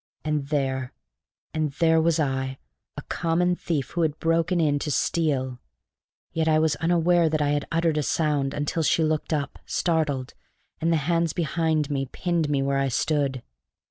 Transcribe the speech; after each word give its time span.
And 0.25 0.47
there, 0.47 0.93
and 1.53 1.73
there 1.73 2.01
was 2.01 2.19
I, 2.19 2.57
a 2.97 3.03
common 3.03 3.55
thief 3.55 3.91
who 3.91 4.01
had 4.01 4.17
broken 4.17 4.59
in 4.59 4.79
to 4.79 4.89
steal! 4.89 5.59
Yet 6.33 6.47
I 6.47 6.57
was 6.57 6.75
unaware 6.77 7.29
that 7.29 7.39
I 7.39 7.49
had 7.49 7.67
uttered 7.71 7.99
a 7.99 8.01
sound 8.01 8.55
until 8.55 8.81
she 8.81 9.03
looked 9.03 9.31
up, 9.31 9.59
startled, 9.67 10.33
and 10.79 10.91
the 10.91 10.97
hands 11.05 11.33
behind 11.33 11.91
me 11.91 12.07
pinned 12.07 12.49
me 12.49 12.63
where 12.63 12.79
I 12.79 12.87
stood. 12.87 13.43